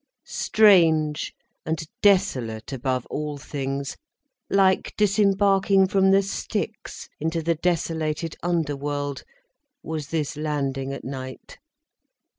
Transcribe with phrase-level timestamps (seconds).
[0.25, 1.31] Strange,
[1.63, 3.97] and desolate above all things,
[4.49, 9.21] like disembarking from the Styx into the desolated underworld,
[9.83, 11.59] was this landing at night.